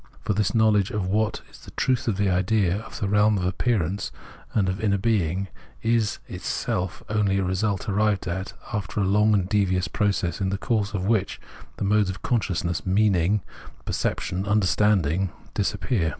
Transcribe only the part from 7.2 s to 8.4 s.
a result arrived